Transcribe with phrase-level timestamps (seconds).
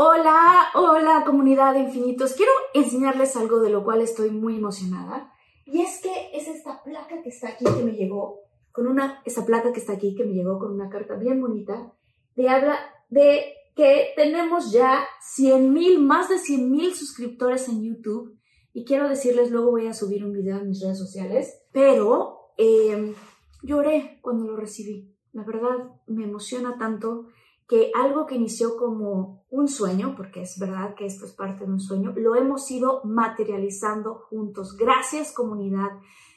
[0.00, 2.34] Hola, hola comunidad de infinitos.
[2.34, 5.32] Quiero enseñarles algo de lo cual estoy muy emocionada.
[5.66, 9.44] Y es que es esta placa que está aquí que me llegó, con una, esa
[9.44, 11.92] placa que está aquí que me llegó con una carta bien bonita,
[12.36, 12.78] de habla
[13.10, 15.04] de que tenemos ya
[15.34, 18.38] 100 mil, más de 100 mil suscriptores en YouTube.
[18.72, 23.16] Y quiero decirles, luego voy a subir un video en mis redes sociales, pero eh,
[23.64, 25.12] lloré cuando lo recibí.
[25.32, 27.26] La verdad, me emociona tanto
[27.68, 31.70] que algo que inició como un sueño, porque es verdad que esto es parte de
[31.70, 34.74] un sueño, lo hemos ido materializando juntos.
[34.76, 35.90] Gracias comunidad,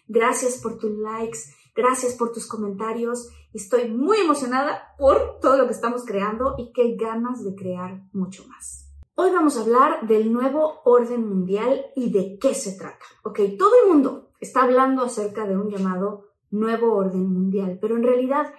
[0.08, 1.40] gracias por tus likes,
[1.74, 3.30] gracias por tus comentarios.
[3.54, 8.46] Estoy muy emocionada por todo lo que estamos creando y qué ganas de crear mucho
[8.48, 8.90] más.
[9.16, 13.06] Hoy vamos a hablar del nuevo orden mundial y de qué se trata.
[13.24, 18.04] Ok, todo el mundo está hablando acerca de un llamado nuevo orden mundial, pero en
[18.04, 18.54] realidad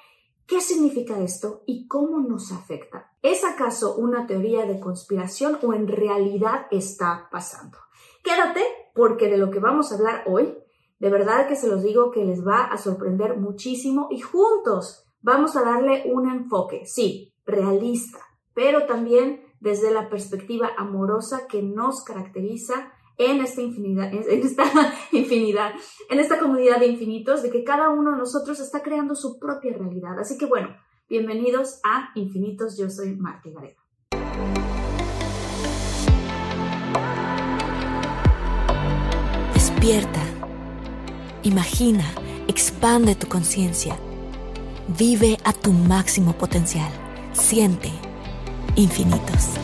[0.52, 3.10] ¿Qué significa esto y cómo nos afecta?
[3.22, 7.78] ¿Es acaso una teoría de conspiración o en realidad está pasando?
[8.22, 8.60] Quédate
[8.94, 10.54] porque de lo que vamos a hablar hoy,
[10.98, 15.56] de verdad que se los digo que les va a sorprender muchísimo y juntos vamos
[15.56, 18.18] a darle un enfoque, sí, realista,
[18.52, 24.64] pero también desde la perspectiva amorosa que nos caracteriza en esta infinidad, en esta
[25.12, 25.72] infinidad,
[26.10, 29.72] en esta comunidad de infinitos, de que cada uno de nosotros está creando su propia
[29.76, 30.18] realidad.
[30.18, 30.68] Así que bueno,
[31.08, 33.82] bienvenidos a Infinitos, yo soy Marti Gareda.
[39.54, 40.22] Despierta,
[41.42, 42.04] imagina,
[42.48, 43.96] expande tu conciencia,
[44.98, 46.90] vive a tu máximo potencial,
[47.32, 47.90] siente
[48.76, 49.58] infinitos.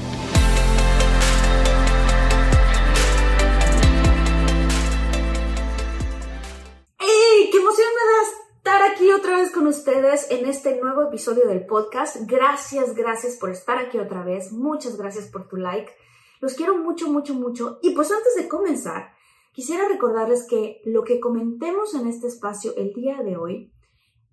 [10.98, 12.16] Nuevo episodio del podcast.
[12.26, 14.50] Gracias, gracias por estar aquí otra vez.
[14.50, 15.92] Muchas gracias por tu like.
[16.40, 17.78] Los quiero mucho, mucho, mucho.
[17.82, 19.12] Y pues antes de comenzar,
[19.52, 23.72] quisiera recordarles que lo que comentemos en este espacio el día de hoy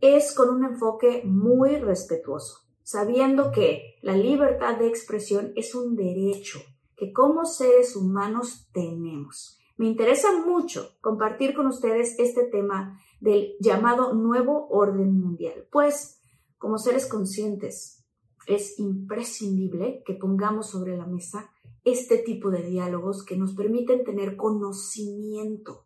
[0.02, 6.60] es con un enfoque muy respetuoso, sabiendo que la libertad de expresión es un derecho
[6.96, 9.60] que como seres humanos tenemos.
[9.78, 16.15] Me interesa mucho compartir con ustedes este tema del llamado nuevo orden mundial, pues
[16.66, 18.04] como seres conscientes
[18.48, 21.52] es imprescindible que pongamos sobre la mesa
[21.84, 25.86] este tipo de diálogos que nos permiten tener conocimiento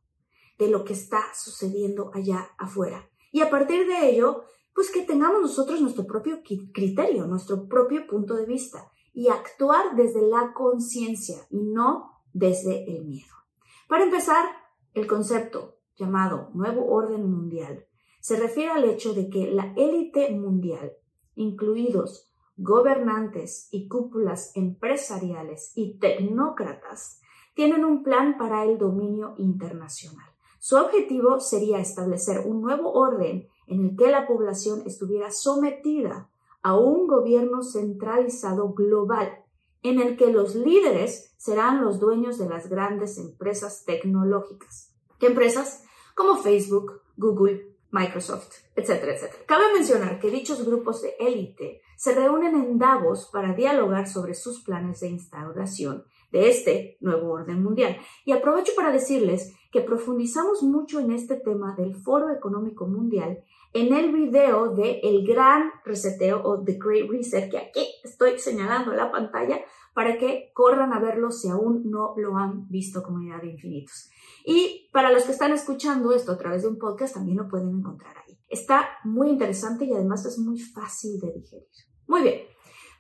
[0.58, 3.10] de lo que está sucediendo allá afuera.
[3.34, 6.40] Y a partir de ello, pues que tengamos nosotros nuestro propio
[6.74, 13.04] criterio, nuestro propio punto de vista y actuar desde la conciencia y no desde el
[13.04, 13.36] miedo.
[13.90, 14.46] Para empezar,
[14.94, 17.89] el concepto llamado Nuevo Orden Mundial
[18.20, 20.94] se refiere al hecho de que la élite mundial,
[21.36, 27.22] incluidos gobernantes y cúpulas empresariales y tecnócratas,
[27.56, 30.28] tienen un plan para el dominio internacional.
[30.60, 36.30] Su objetivo sería establecer un nuevo orden en el que la población estuviera sometida
[36.62, 39.46] a un gobierno centralizado global
[39.82, 44.94] en el que los líderes serán los dueños de las grandes empresas tecnológicas.
[45.20, 45.84] ¿Qué empresas?
[46.16, 49.44] Como Facebook, Google, Microsoft, etcétera, etcétera.
[49.46, 54.62] Cabe mencionar que dichos grupos de élite se reúnen en Davos para dialogar sobre sus
[54.62, 57.98] planes de instauración de este nuevo orden mundial.
[58.26, 63.44] Y aprovecho para decirles que profundizamos mucho en este tema del Foro Económico Mundial
[63.74, 68.94] en el video de El Gran Reseteo o The Great Reset, que aquí estoy señalando
[68.94, 69.60] la pantalla
[69.94, 74.10] para que corran a verlo si aún no lo han visto, comunidad de infinitos.
[74.46, 77.70] Y para los que están escuchando esto a través de un podcast, también lo pueden
[77.70, 78.40] encontrar ahí.
[78.48, 81.68] Está muy interesante y además es muy fácil de digerir.
[82.08, 82.42] Muy bien,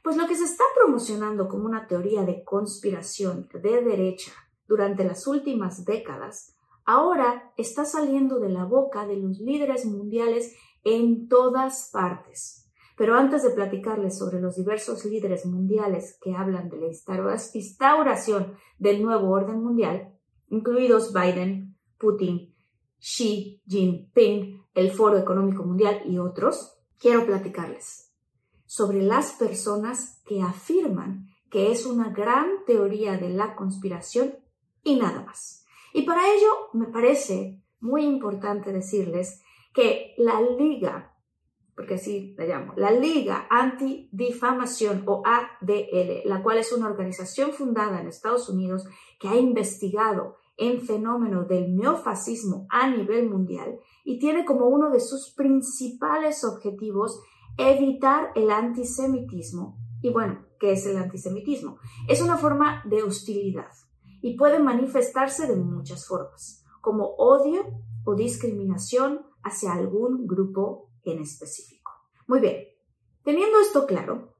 [0.03, 4.31] Pues lo que se está promocionando como una teoría de conspiración de derecha
[4.67, 6.55] durante las últimas décadas,
[6.89, 12.67] ahora está saliendo de la boca de los líderes mundiales en todas partes.
[12.97, 19.03] Pero antes de platicarles sobre los diversos líderes mundiales que hablan de la instauración del
[19.03, 20.17] nuevo orden mundial,
[20.49, 22.55] incluidos Biden, Putin,
[22.99, 28.11] Xi Jinping, el Foro Económico Mundial y otros, quiero platicarles
[28.65, 34.33] sobre las personas que afirman que es una gran teoría de la conspiración
[34.83, 35.58] y nada más.
[35.93, 39.41] Y para ello me parece muy importante decirles
[39.73, 41.15] que la Liga,
[41.75, 48.01] porque así la llamo, la Liga Antidifamación o ADL, la cual es una organización fundada
[48.01, 48.85] en Estados Unidos
[49.19, 54.99] que ha investigado en fenómeno del neofascismo a nivel mundial y tiene como uno de
[54.99, 57.21] sus principales objetivos
[57.57, 59.77] evitar el antisemitismo.
[60.01, 61.77] Y bueno, ¿qué es el antisemitismo?
[62.09, 63.69] Es una forma de hostilidad
[64.21, 67.65] y puede manifestarse de muchas formas, como odio
[68.05, 71.91] o discriminación hacia algún grupo en específico.
[72.27, 72.67] Muy bien,
[73.23, 74.33] teniendo esto claro,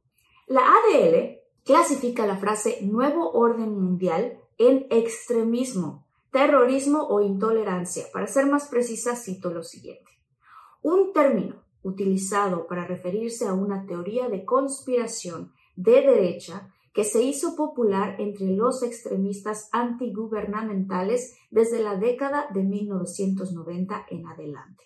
[0.47, 8.05] la ADL clasifica la frase nuevo orden mundial en extremismo terrorismo o intolerancia.
[8.13, 10.11] Para ser más precisa, cito lo siguiente.
[10.81, 17.55] Un término utilizado para referirse a una teoría de conspiración de derecha que se hizo
[17.55, 24.83] popular entre los extremistas antigubernamentales desde la década de 1990 en adelante.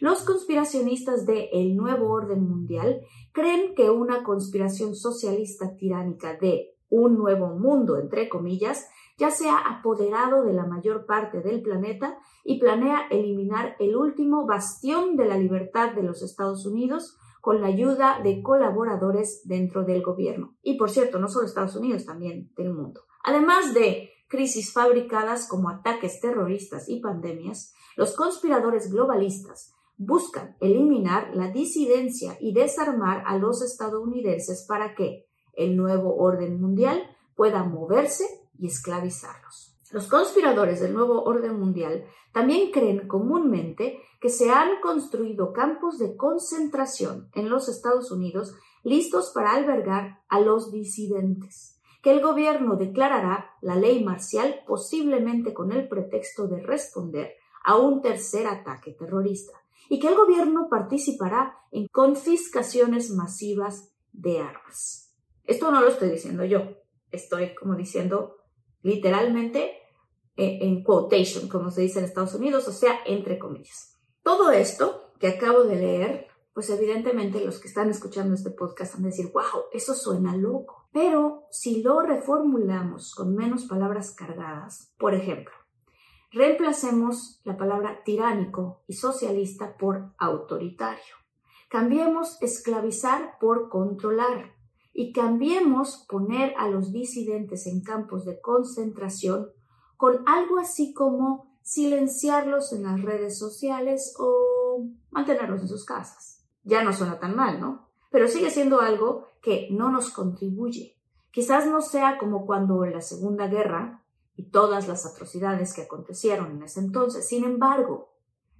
[0.00, 3.02] Los conspiracionistas de El Nuevo Orden Mundial
[3.32, 9.58] creen que una conspiración socialista tiránica de un nuevo mundo, entre comillas, ya se ha
[9.58, 15.38] apoderado de la mayor parte del planeta y planea eliminar el último bastión de la
[15.38, 20.56] libertad de los Estados Unidos con la ayuda de colaboradores dentro del gobierno.
[20.62, 23.00] Y por cierto, no solo Estados Unidos, también del mundo.
[23.24, 31.50] Además de crisis fabricadas como ataques terroristas y pandemias, los conspiradores globalistas buscan eliminar la
[31.50, 37.02] disidencia y desarmar a los estadounidenses para que el nuevo orden mundial
[37.34, 38.24] pueda moverse
[38.56, 39.71] y esclavizarlos.
[39.92, 46.16] Los conspiradores del nuevo orden mundial también creen comúnmente que se han construido campos de
[46.16, 48.54] concentración en los Estados Unidos
[48.84, 55.72] listos para albergar a los disidentes, que el gobierno declarará la ley marcial posiblemente con
[55.72, 59.52] el pretexto de responder a un tercer ataque terrorista,
[59.90, 65.14] y que el gobierno participará en confiscaciones masivas de armas.
[65.44, 66.62] Esto no lo estoy diciendo yo,
[67.10, 68.36] estoy como diciendo
[68.80, 69.81] literalmente
[70.36, 73.98] en quotation, como se dice en Estados Unidos, o sea, entre comillas.
[74.22, 79.04] Todo esto que acabo de leer, pues evidentemente los que están escuchando este podcast van
[79.04, 80.88] a decir, wow, eso suena loco.
[80.92, 85.54] Pero si lo reformulamos con menos palabras cargadas, por ejemplo,
[86.30, 91.14] reemplacemos la palabra tiránico y socialista por autoritario.
[91.68, 94.54] Cambiemos esclavizar por controlar
[94.92, 99.50] y cambiemos poner a los disidentes en campos de concentración
[100.02, 106.42] con algo así como silenciarlos en las redes sociales o mantenerlos en sus casas.
[106.64, 107.86] Ya no suena tan mal, ¿no?
[108.10, 110.98] Pero sigue siendo algo que no nos contribuye.
[111.30, 114.02] Quizás no sea como cuando la Segunda Guerra
[114.34, 117.28] y todas las atrocidades que acontecieron en ese entonces.
[117.28, 118.12] Sin embargo,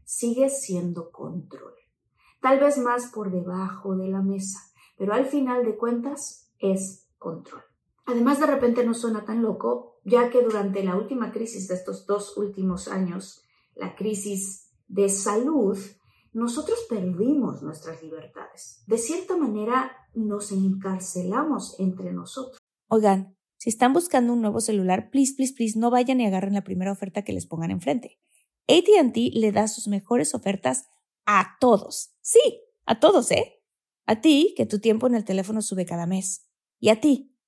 [0.04, 1.74] sigue siendo control.
[2.40, 4.60] Tal vez más por debajo de la mesa
[4.96, 7.64] pero al final de cuentas es control.
[8.04, 12.06] Además, de repente no suena tan loco, ya que durante la última crisis de estos
[12.06, 13.42] dos últimos años,
[13.74, 15.78] la crisis de salud,
[16.32, 18.82] nosotros perdimos nuestras libertades.
[18.86, 22.58] De cierta manera, nos encarcelamos entre nosotros.
[22.88, 26.64] Oigan, si están buscando un nuevo celular, please, please, please, no vayan y agarren la
[26.64, 28.18] primera oferta que les pongan enfrente.
[28.66, 30.86] ATT le da sus mejores ofertas
[31.24, 32.14] a todos.
[32.20, 32.40] Sí,
[32.86, 33.62] a todos, ¿eh?
[34.06, 36.48] A ti, que tu tiempo en el teléfono sube cada mes.
[36.80, 37.31] Y a ti,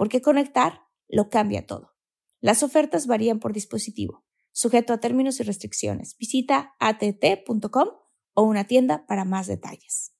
[0.00, 1.94] porque conectar lo cambia todo.
[2.40, 6.16] Las ofertas varían por dispositivo, sujeto a términos y restricciones.
[6.18, 7.88] Visita att.com
[8.32, 10.14] o una tienda para más detalles.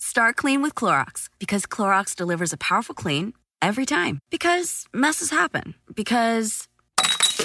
[0.00, 4.20] Start clean with Clorox because Clorox delivers a powerful clean every time.
[4.30, 5.74] Because messes happen.
[5.94, 6.69] Because.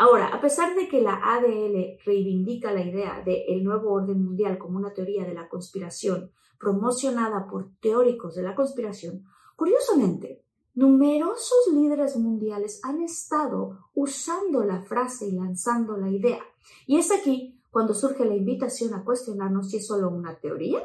[0.00, 4.56] Ahora, a pesar de que la ADL reivindica la idea del el nuevo orden mundial
[4.56, 9.26] como una teoría de la conspiración promocionada por teóricos de la conspiración,
[9.56, 10.42] curiosamente,
[10.72, 16.40] numerosos líderes mundiales han estado usando la frase y lanzando la idea.
[16.86, 20.82] Y es aquí cuando surge la invitación a cuestionarnos si es solo una teoría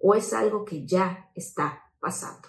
[0.00, 2.48] o es algo que ya está pasando.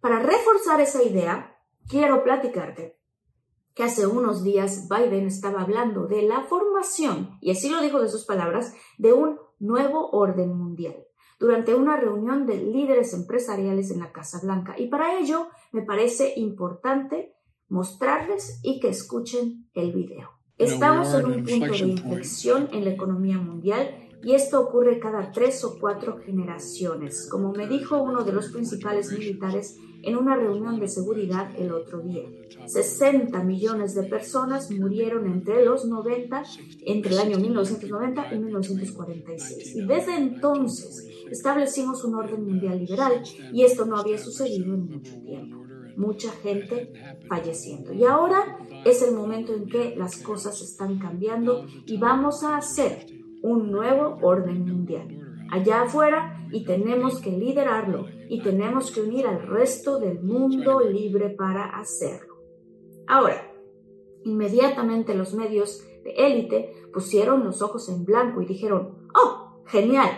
[0.00, 1.58] Para reforzar esa idea,
[1.88, 3.01] quiero platicarte
[3.74, 8.08] que hace unos días Biden estaba hablando de la formación, y así lo dijo de
[8.08, 11.06] sus palabras, de un nuevo orden mundial
[11.42, 14.76] durante una reunión de líderes empresariales en la Casa Blanca.
[14.78, 17.34] Y para ello me parece importante
[17.68, 20.30] mostrarles y que escuchen el video.
[20.56, 25.64] Estamos en un punto de inflexión en la economía mundial y esto ocurre cada tres
[25.64, 30.88] o cuatro generaciones, como me dijo uno de los principales militares en una reunión de
[30.88, 32.24] seguridad el otro día.
[32.66, 36.42] 60 millones de personas murieron entre los 90,
[36.86, 39.76] entre el año 1990 y 1946.
[39.76, 45.20] Y desde entonces establecimos un orden mundial liberal y esto no había sucedido en mucho
[45.22, 45.62] tiempo.
[45.96, 46.92] Mucha gente
[47.28, 47.92] falleciendo.
[47.92, 53.21] Y ahora es el momento en que las cosas están cambiando y vamos a hacer
[53.42, 55.22] un nuevo orden mundial
[55.52, 61.28] allá afuera y tenemos que liderarlo y tenemos que unir al resto del mundo libre
[61.28, 62.36] para hacerlo.
[63.06, 63.52] Ahora,
[64.24, 70.10] inmediatamente los medios de élite pusieron los ojos en blanco y dijeron, ¡Oh, genial!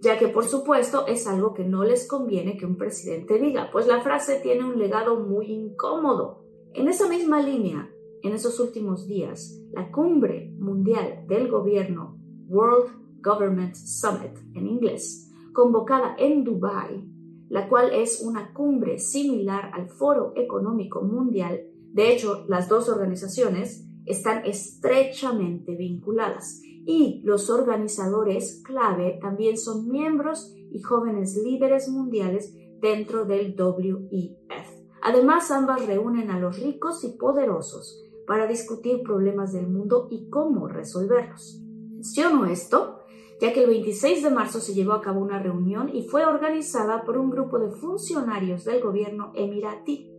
[0.00, 3.86] ya que por supuesto es algo que no les conviene que un presidente diga, pues
[3.86, 6.42] la frase tiene un legado muy incómodo.
[6.74, 7.88] En esa misma línea,
[8.22, 12.11] en esos últimos días, la cumbre mundial del gobierno
[12.52, 17.08] World Government Summit en inglés, convocada en Dubái,
[17.48, 21.62] la cual es una cumbre similar al Foro Económico Mundial.
[21.92, 30.54] De hecho, las dos organizaciones están estrechamente vinculadas y los organizadores clave también son miembros
[30.70, 34.66] y jóvenes líderes mundiales dentro del WEF.
[35.02, 40.68] Además, ambas reúnen a los ricos y poderosos para discutir problemas del mundo y cómo
[40.68, 41.62] resolverlos.
[42.02, 42.98] Menciono esto
[43.40, 47.04] ya que el 26 de marzo se llevó a cabo una reunión y fue organizada
[47.04, 50.12] por un grupo de funcionarios del gobierno emiratí.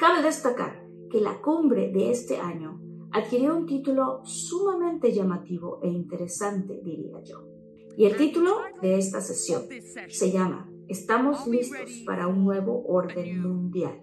[0.00, 2.80] Cabe destacar que la cumbre de este año
[3.12, 7.46] adquirió un título sumamente llamativo e interesante, diría yo.
[7.96, 9.62] Y el título de esta sesión
[10.08, 14.00] se llama Estamos listos para un nuevo orden mundial.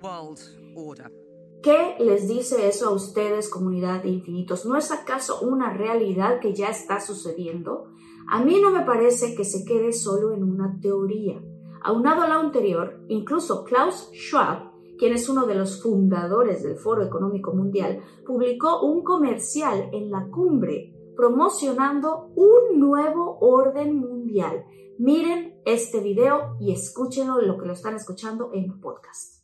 [1.66, 4.68] ¿Qué les dice eso a ustedes, comunidad de infinitos?
[4.68, 7.86] ¿No es acaso una realidad que ya está sucediendo?
[8.30, 11.42] A mí no me parece que se quede solo en una teoría.
[11.82, 17.04] Aunado a lo anterior, incluso Klaus Schwab, quien es uno de los fundadores del Foro
[17.04, 24.66] Económico Mundial, publicó un comercial en la cumbre promocionando un nuevo orden mundial.
[25.00, 29.36] Miren este video y escúchenlo lo que lo están escuchando en podcast.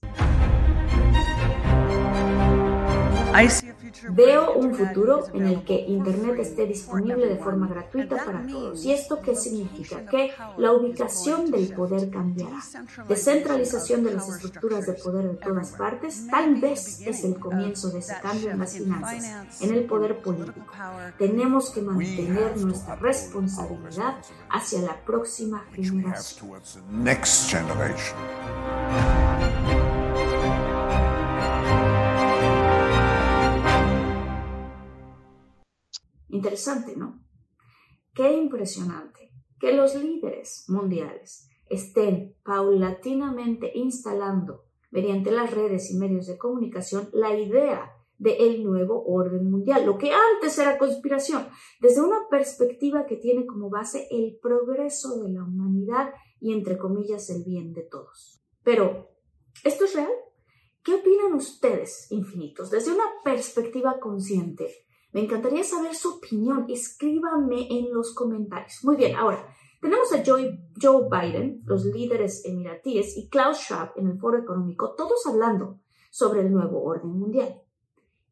[4.12, 8.84] Veo un futuro en el que Internet esté disponible de forma gratuita para todos.
[8.84, 10.06] ¿Y esto qué significa?
[10.06, 12.60] Que la ubicación del poder cambiará.
[13.08, 18.00] Descentralización de las estructuras de poder de todas partes tal vez es el comienzo de
[18.00, 20.74] ese cambio en las finanzas, en el poder político.
[21.18, 24.18] Tenemos que mantener nuestra responsabilidad
[24.50, 26.52] hacia la próxima generación.
[36.32, 37.24] Interesante, ¿no?
[38.14, 46.38] Qué impresionante que los líderes mundiales estén paulatinamente instalando mediante las redes y medios de
[46.38, 51.48] comunicación la idea del nuevo orden mundial, lo que antes era conspiración,
[51.80, 57.30] desde una perspectiva que tiene como base el progreso de la humanidad y, entre comillas,
[57.30, 58.44] el bien de todos.
[58.64, 59.10] Pero,
[59.64, 60.12] ¿esto es real?
[60.84, 64.86] ¿Qué opinan ustedes, infinitos, desde una perspectiva consciente?
[65.13, 66.65] Me encantaría saber su opinión.
[66.70, 68.80] Escríbame en los comentarios.
[68.84, 69.46] Muy bien, ahora
[69.82, 74.94] tenemos a Joe, Joe Biden, los líderes emiratíes, y Klaus Schwab en el Foro Económico,
[74.96, 75.80] todos hablando
[76.12, 77.62] sobre el nuevo orden mundial.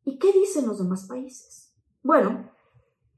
[0.05, 1.74] ¿Y qué dicen los demás países?
[2.03, 2.51] Bueno,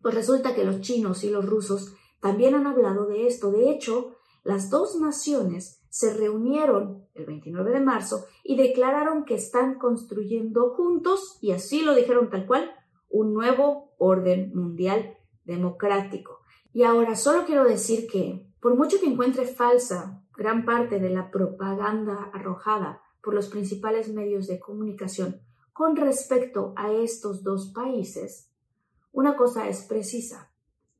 [0.01, 3.51] pues resulta que los chinos y los rusos también han hablado de esto.
[3.51, 9.77] De hecho, las dos naciones se reunieron el 29 de marzo y declararon que están
[9.77, 12.71] construyendo juntos, y así lo dijeron tal cual,
[13.11, 16.39] un nuevo orden mundial democrático.
[16.73, 21.29] Y ahora solo quiero decir que, por mucho que encuentre falsa gran parte de la
[21.29, 25.41] propaganda arrojada por los principales medios de comunicación
[25.73, 28.49] con respecto a estos dos países,
[29.11, 30.51] una cosa es precisa.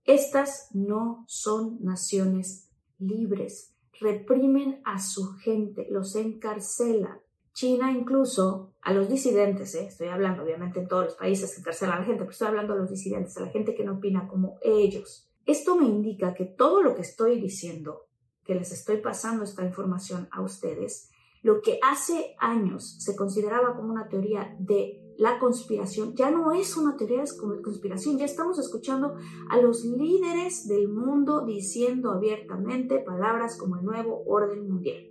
[0.03, 7.19] Estas no son naciones libres, reprimen a su gente, los encarcelan.
[7.53, 9.85] China incluso a los disidentes, ¿eh?
[9.85, 12.73] estoy hablando obviamente en todos los países que encarcelan a la gente, pero estoy hablando
[12.73, 15.29] a los disidentes, a la gente que no opina como ellos.
[15.45, 18.07] Esto me indica que todo lo que estoy diciendo,
[18.43, 21.09] que les estoy pasando esta información a ustedes,
[21.43, 26.77] lo que hace años se consideraba como una teoría de la conspiración, ya no es
[26.77, 29.15] una teoría de conspiración, ya estamos escuchando
[29.49, 35.09] a los líderes del mundo diciendo abiertamente palabras como el nuevo orden mundial.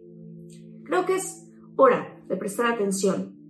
[0.84, 3.40] Creo que es hora de prestar atención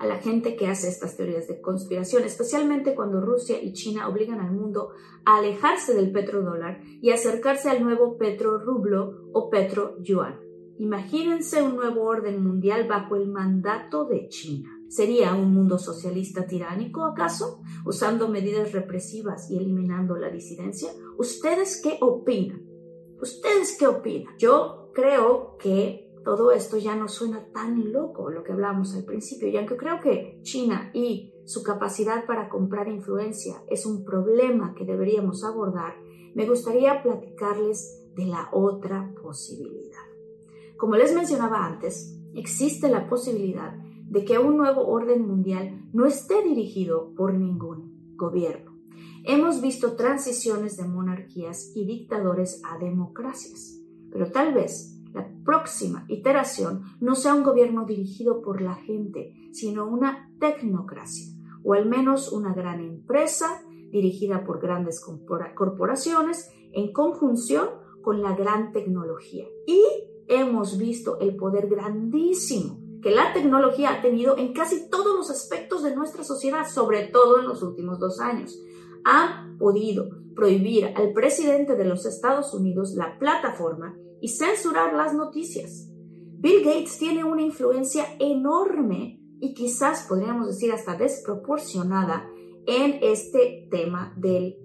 [0.00, 4.40] a la gente que hace estas teorías de conspiración, especialmente cuando Rusia y China obligan
[4.40, 4.92] al mundo
[5.26, 10.40] a alejarse del petrodólar y acercarse al nuevo petrorublo o petro-yuan.
[10.78, 14.70] Imagínense un nuevo orden mundial bajo el mandato de China.
[14.88, 17.60] ¿Sería un mundo socialista tiránico acaso?
[17.84, 20.90] Usando medidas represivas y eliminando la disidencia.
[21.18, 22.62] ¿Ustedes qué opinan?
[23.20, 24.34] ¿Ustedes qué opinan?
[24.38, 29.48] Yo creo que todo esto ya no suena tan loco lo que hablamos al principio,
[29.48, 34.84] y aunque creo que China y su capacidad para comprar influencia es un problema que
[34.84, 35.94] deberíamos abordar,
[36.34, 39.98] me gustaría platicarles de la otra posibilidad.
[40.76, 43.76] Como les mencionaba antes, existe la posibilidad
[44.10, 48.76] de que un nuevo orden mundial no esté dirigido por ningún gobierno.
[49.24, 53.80] Hemos visto transiciones de monarquías y dictadores a democracias,
[54.10, 59.86] pero tal vez la próxima iteración no sea un gobierno dirigido por la gente, sino
[59.86, 61.26] una tecnocracia,
[61.64, 65.04] o al menos una gran empresa dirigida por grandes
[65.54, 67.68] corporaciones en conjunción
[68.02, 69.46] con la gran tecnología.
[69.66, 69.82] Y
[70.28, 75.82] hemos visto el poder grandísimo que la tecnología ha tenido en casi todos los aspectos
[75.82, 78.58] de nuestra sociedad, sobre todo en los últimos dos años.
[79.04, 85.88] Ha podido prohibir al presidente de los Estados Unidos la plataforma y censurar las noticias.
[86.38, 92.28] Bill Gates tiene una influencia enorme y quizás podríamos decir hasta desproporcionada
[92.66, 94.56] en este tema del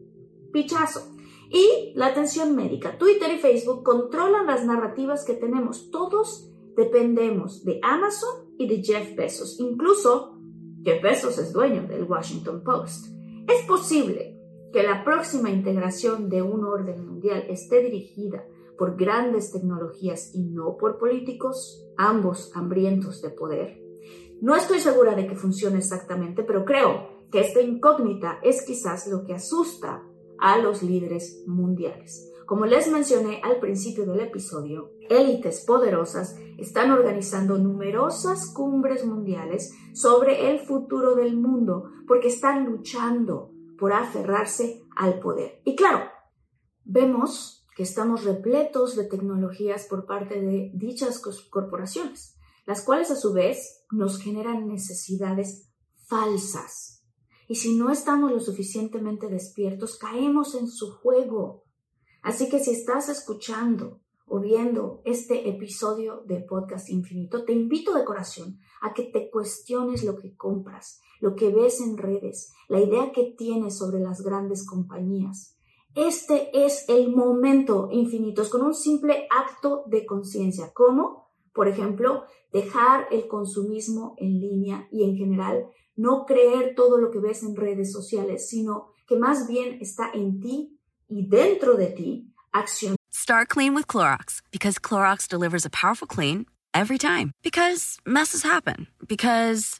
[0.52, 1.02] pichazo.
[1.50, 2.98] Y la atención médica.
[2.98, 5.90] Twitter y Facebook controlan las narrativas que tenemos.
[5.92, 9.60] Todos dependemos de Amazon y de Jeff Bezos.
[9.60, 10.38] Incluso
[10.84, 13.08] Jeff Bezos es dueño del Washington Post.
[13.48, 14.40] Es posible
[14.74, 18.44] que la próxima integración de un orden mundial esté dirigida
[18.78, 23.82] por grandes tecnologías y no por políticos, ambos hambrientos de poder.
[24.42, 29.24] No estoy segura de que funcione exactamente, pero creo que esta incógnita es quizás lo
[29.24, 30.04] que asusta
[30.40, 32.32] a los líderes mundiales.
[32.46, 40.52] Como les mencioné al principio del episodio, élites poderosas están organizando numerosas cumbres mundiales sobre
[40.52, 45.62] el futuro del mundo porque están luchando por aferrarse al poder.
[45.66, 46.06] Y claro,
[46.84, 53.34] vemos que estamos repletos de tecnologías por parte de dichas corporaciones, las cuales a su
[53.34, 55.70] vez nos generan necesidades
[56.08, 56.96] falsas
[57.48, 61.64] y si no estamos lo suficientemente despiertos, caemos en su juego.
[62.24, 68.04] Así que si estás escuchando o viendo este episodio de Podcast Infinito, te invito de
[68.04, 73.12] corazón a que te cuestiones lo que compras, lo que ves en redes, la idea
[73.12, 75.55] que tienes sobre las grandes compañías.
[75.96, 83.08] Este es el momento infinitos con un simple acto de conciencia, como, por ejemplo, dejar
[83.12, 87.94] el consumismo en línea y en general no creer todo lo que ves en redes
[87.94, 90.78] sociales, sino que más bien está en ti
[91.08, 92.98] y dentro de ti acción.
[93.14, 97.32] Start clean with Clorox because Clorox delivers a powerful clean every time.
[97.42, 98.88] Because messes happen.
[99.08, 99.80] Because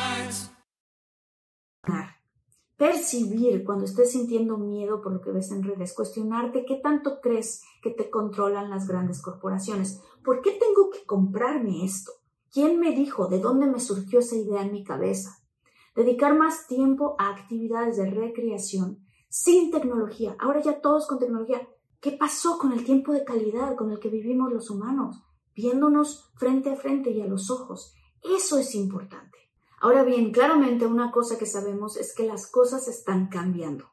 [2.81, 7.61] Percibir cuando estés sintiendo miedo por lo que ves en redes, cuestionarte qué tanto crees
[7.83, 10.01] que te controlan las grandes corporaciones.
[10.23, 12.11] ¿Por qué tengo que comprarme esto?
[12.51, 13.27] ¿Quién me dijo?
[13.27, 15.43] ¿De dónde me surgió esa idea en mi cabeza?
[15.95, 20.35] Dedicar más tiempo a actividades de recreación sin tecnología.
[20.39, 21.67] Ahora ya todos con tecnología.
[21.99, 25.23] ¿Qué pasó con el tiempo de calidad con el que vivimos los humanos?
[25.53, 27.93] Viéndonos frente a frente y a los ojos.
[28.23, 29.37] Eso es importante.
[29.81, 33.85] Ahora bien, claramente una cosa que sabemos es que las cosas están cambiando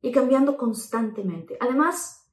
[0.00, 1.58] y cambiando constantemente.
[1.60, 2.30] Además,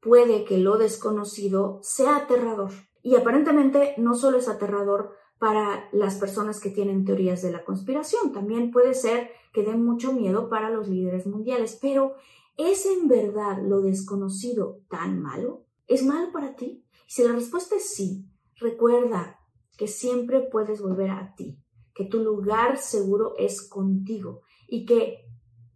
[0.00, 2.70] puede que lo desconocido sea aterrador
[3.02, 8.32] y aparentemente no solo es aterrador para las personas que tienen teorías de la conspiración,
[8.32, 12.14] también puede ser que dé mucho miedo para los líderes mundiales, pero
[12.56, 15.66] ¿es en verdad lo desconocido tan malo?
[15.86, 16.84] ¿Es malo para ti?
[17.06, 18.24] Si la respuesta es sí,
[18.56, 19.40] recuerda
[19.76, 21.58] que siempre puedes volver a ti,
[22.00, 25.26] que tu lugar seguro es contigo y que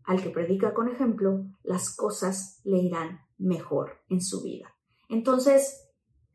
[0.04, 4.74] al que predica con ejemplo, las cosas le irán mejor en su vida.
[5.10, 5.87] Entonces,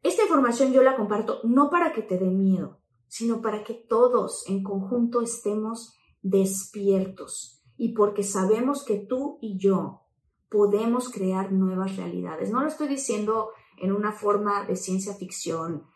[0.04, 4.48] esta información yo la comparto no para que te dé miedo, sino para que todos
[4.48, 10.02] en conjunto estemos despiertos y porque sabemos que tú y yo
[10.50, 12.52] podemos crear nuevas realidades.
[12.52, 13.50] No lo estoy diciendo
[13.82, 15.88] en una forma de ciencia ficción,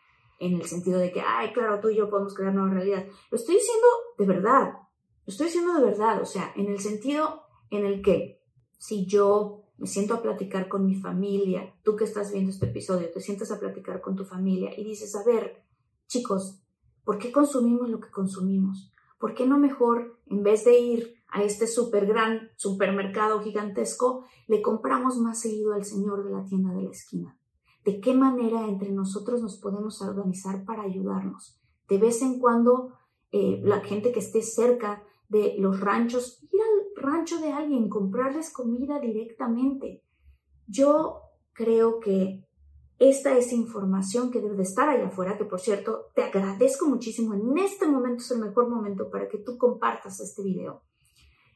[0.44, 3.12] en el sentido de que, ay, claro, tú y yo podemos crear nuevas realidades.
[3.30, 3.86] Lo estoy diciendo
[4.18, 4.72] de verdad,
[5.26, 8.42] lo estoy diciendo de verdad, o sea, en el sentido en el que
[8.78, 13.10] si yo me siento a platicar con mi familia, tú que estás viendo este episodio,
[13.10, 15.64] te sientas a platicar con tu familia y dices, a ver,
[16.06, 16.60] chicos,
[17.04, 18.92] ¿por qué consumimos lo que consumimos?
[19.18, 24.60] ¿Por qué no mejor, en vez de ir a este super gran supermercado gigantesco, le
[24.62, 27.38] compramos más seguido al señor de la tienda de la esquina?
[27.84, 31.60] ¿De qué manera entre nosotros nos podemos organizar para ayudarnos?
[31.88, 32.94] De vez en cuando,
[33.30, 38.52] eh, la gente que esté cerca de los ranchos, ir al rancho de alguien, comprarles
[38.52, 40.02] comida directamente.
[40.66, 41.20] Yo
[41.52, 42.46] creo que
[42.98, 47.34] esta es información que debe de estar allá afuera, que por cierto, te agradezco muchísimo.
[47.34, 50.82] En este momento es el mejor momento para que tú compartas este video.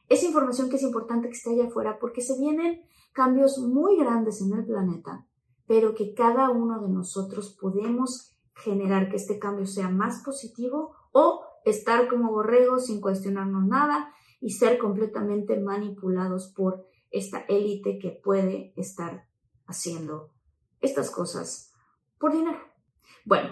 [0.09, 2.81] Es información que es importante que esté allá afuera porque se vienen
[3.13, 5.27] cambios muy grandes en el planeta,
[5.69, 11.45] pero que cada uno de nosotros podemos generar que este cambio sea más positivo o
[11.63, 18.73] estar como borregos sin cuestionarnos nada y ser completamente manipulados por esta élite que puede
[18.77, 19.27] estar
[19.67, 20.33] haciendo
[20.81, 21.71] estas cosas
[22.17, 22.57] por dinero.
[23.23, 23.51] Bueno,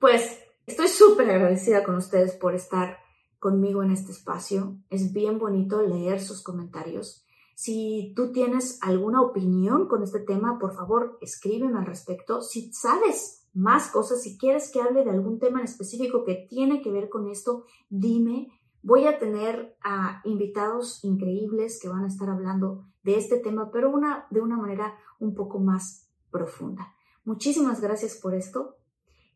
[0.00, 2.98] pues estoy súper agradecida con ustedes por estar
[3.38, 4.78] conmigo en este espacio.
[4.90, 7.24] Es bien bonito leer sus comentarios.
[7.54, 12.40] Si tú tienes alguna opinión con este tema, por favor, escríbeme al respecto.
[12.40, 16.80] Si sabes más cosas, si quieres que hable de algún tema en específico que tiene
[16.82, 18.48] que ver con esto, dime.
[18.82, 23.92] Voy a tener a invitados increíbles que van a estar hablando de este tema, pero
[24.30, 26.92] de una manera un poco más profunda.
[27.24, 28.76] Muchísimas gracias por esto.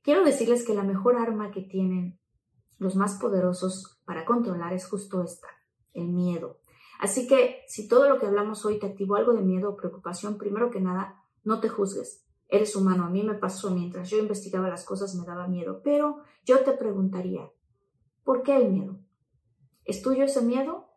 [0.02, 2.18] Quiero decirles que la mejor arma que tienen
[2.78, 5.48] los más poderosos para controlar es justo esta,
[5.94, 6.58] el miedo.
[6.98, 10.38] Así que si todo lo que hablamos hoy te activó algo de miedo o preocupación,
[10.38, 12.24] primero que nada, no te juzgues.
[12.48, 16.18] Eres humano, a mí me pasó mientras yo investigaba las cosas me daba miedo, pero
[16.44, 17.50] yo te preguntaría,
[18.24, 18.98] ¿por qué el miedo?
[19.84, 20.88] ¿Es tuyo ese miedo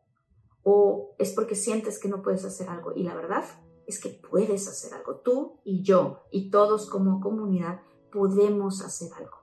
[0.64, 2.94] o es porque sientes que no puedes hacer algo?
[2.96, 3.44] Y la verdad
[3.88, 5.18] es que puedes hacer algo.
[5.18, 7.82] Tú y yo y todos como comunidad
[8.12, 9.38] podemos hacer algo.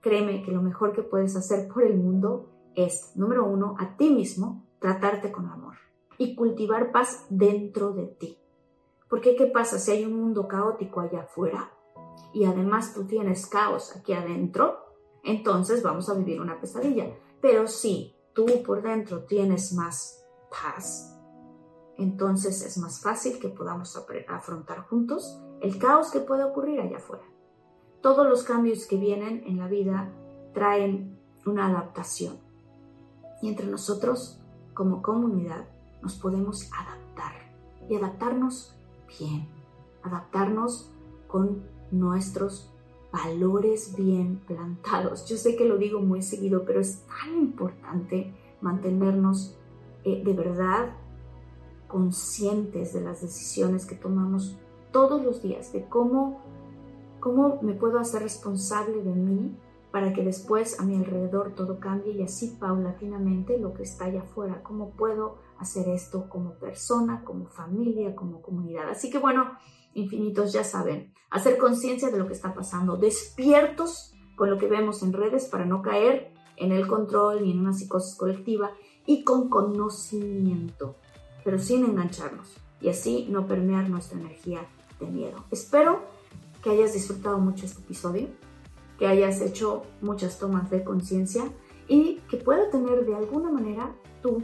[0.00, 4.10] Créeme que lo mejor que puedes hacer por el mundo es, número uno, a ti
[4.10, 5.76] mismo, tratarte con amor
[6.22, 8.38] y cultivar paz dentro de ti.
[9.08, 11.72] Porque ¿qué pasa si hay un mundo caótico allá afuera
[12.32, 14.78] y además tú tienes caos aquí adentro?
[15.24, 17.12] Entonces vamos a vivir una pesadilla.
[17.40, 21.18] Pero si tú por dentro tienes más paz,
[21.96, 27.24] entonces es más fácil que podamos afrontar juntos el caos que puede ocurrir allá afuera.
[28.00, 30.12] Todos los cambios que vienen en la vida
[30.54, 32.38] traen una adaptación.
[33.42, 34.40] Y entre nosotros,
[34.74, 35.66] como comunidad,
[36.02, 37.32] nos podemos adaptar.
[37.88, 38.74] Y adaptarnos
[39.18, 39.48] bien.
[40.02, 40.90] Adaptarnos
[41.28, 42.70] con nuestros
[43.12, 45.26] valores bien plantados.
[45.26, 49.56] Yo sé que lo digo muy seguido, pero es tan importante mantenernos
[50.04, 50.96] eh, de verdad
[51.88, 54.56] conscientes de las decisiones que tomamos
[54.92, 56.40] todos los días, de cómo,
[57.20, 59.54] cómo me puedo hacer responsable de mí
[59.92, 64.22] para que después a mi alrededor todo cambie y así paulatinamente lo que está allá
[64.22, 68.88] afuera, cómo puedo hacer esto como persona, como familia, como comunidad.
[68.88, 69.52] Así que bueno,
[69.94, 75.02] infinitos ya saben, hacer conciencia de lo que está pasando, despiertos con lo que vemos
[75.02, 78.70] en redes para no caer en el control ni en una psicosis colectiva
[79.04, 80.96] y con conocimiento,
[81.44, 84.66] pero sin engancharnos y así no permear nuestra energía
[85.00, 85.44] de miedo.
[85.50, 86.00] Espero
[86.62, 88.28] que hayas disfrutado mucho este episodio,
[88.98, 91.44] que hayas hecho muchas tomas de conciencia
[91.88, 94.42] y que pueda tener de alguna manera tú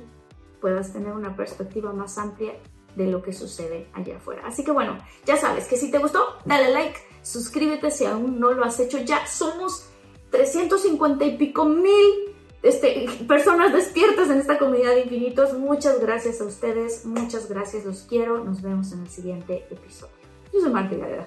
[0.61, 2.55] puedas tener una perspectiva más amplia
[2.97, 4.43] de lo que sucede allá afuera.
[4.45, 8.53] Así que bueno, ya sabes que si te gustó, dale like, suscríbete si aún no
[8.53, 8.99] lo has hecho.
[8.99, 9.89] Ya somos
[10.31, 15.55] 350 y pico mil este, personas despiertas en esta comunidad de infinitos.
[15.55, 18.43] Muchas gracias a ustedes, muchas gracias, los quiero.
[18.43, 20.15] Nos vemos en el siguiente episodio.
[20.53, 21.27] Yo soy Marta Galera.